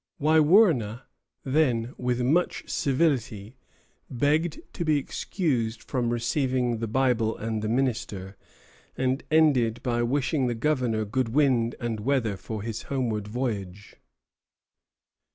Wiwurna, 0.19 1.03
then, 1.43 1.93
with 1.95 2.21
much 2.23 2.67
civility, 2.67 3.55
begged 4.09 4.59
to 4.73 4.83
be 4.83 4.97
excused 4.97 5.83
from 5.83 6.09
receiving 6.09 6.79
the 6.79 6.87
Bible 6.87 7.37
and 7.37 7.61
the 7.61 7.69
minister, 7.69 8.35
and 8.97 9.23
ended 9.29 9.83
by 9.83 10.01
wishing 10.01 10.47
the 10.47 10.55
governor 10.55 11.05
good 11.05 11.29
wind 11.29 11.75
and 11.79 11.99
weather 11.99 12.35
for 12.35 12.63
his 12.63 12.81
homeward 12.89 13.27
voyage. 13.27 13.95